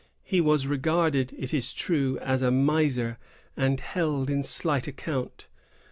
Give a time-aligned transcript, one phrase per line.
[0.23, 3.19] He was regarded, it is true, as a miser,
[3.55, 5.45] and held in slight account.